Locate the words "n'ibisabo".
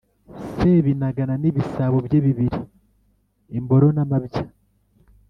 1.41-1.97